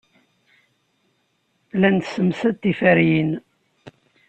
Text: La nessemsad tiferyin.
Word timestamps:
La 1.79 1.89
nessemsad 1.95 2.55
tiferyin. 2.61 3.31